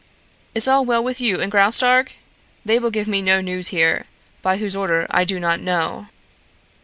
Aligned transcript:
Is 0.55 0.67
all 0.67 0.83
well 0.83 1.03
with 1.03 1.21
you 1.21 1.39
and 1.39 1.51
Graustark? 1.51 2.13
They 2.65 2.79
will 2.79 2.89
give 2.89 3.07
me 3.07 3.21
no 3.21 3.39
news 3.39 3.67
here, 3.67 4.07
by 4.41 4.57
whose 4.57 4.75
order 4.75 5.05
I 5.11 5.25
do 5.25 5.39
not 5.39 5.59
know." 5.59 6.07